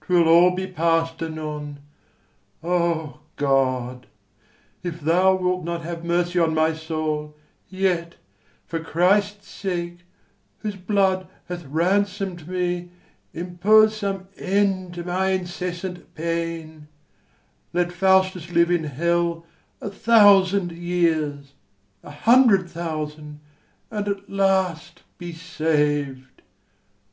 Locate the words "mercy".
6.04-6.40